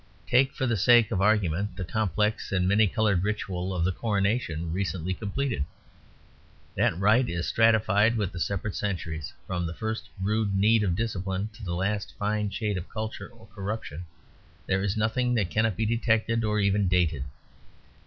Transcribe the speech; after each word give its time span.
Take, 0.25 0.53
for 0.55 0.65
the 0.65 0.77
sake 0.77 1.11
of 1.11 1.21
argument, 1.21 1.77
the 1.77 1.85
complex 1.85 2.51
and 2.51 2.67
many 2.67 2.87
coloured 2.87 3.21
ritual 3.23 3.71
of 3.71 3.83
the 3.85 3.91
Coronation 3.91 4.73
recently 4.73 5.13
completed. 5.13 5.63
That 6.73 6.97
rite 6.97 7.29
is 7.29 7.45
stratified 7.47 8.17
with 8.17 8.31
the 8.31 8.39
separate 8.39 8.73
centuries; 8.75 9.31
from 9.45 9.67
the 9.67 9.75
first 9.75 10.09
rude 10.19 10.55
need 10.57 10.81
of 10.81 10.95
discipline 10.95 11.49
to 11.53 11.63
the 11.63 11.75
last 11.75 12.15
fine 12.17 12.49
shade 12.49 12.79
of 12.79 12.89
culture 12.89 13.27
or 13.29 13.45
corruption, 13.53 14.05
there 14.65 14.81
is 14.81 14.97
nothing 14.97 15.35
that 15.35 15.51
cannot 15.51 15.77
be 15.77 15.85
detected 15.85 16.43
or 16.43 16.59
even 16.59 16.87
dated. 16.87 17.23